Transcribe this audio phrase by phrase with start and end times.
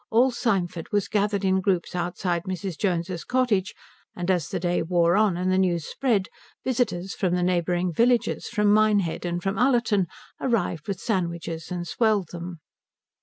[0.09, 2.75] All Symford was gathered in groups outside Mrs.
[2.75, 3.75] Jones's cottage,
[4.15, 6.27] and as the day wore on and the news spread,
[6.63, 10.07] visitors from the neighbouring villages, from Minehead and from Ullerton,
[10.39, 12.61] arrived with sandwiches and swelled them.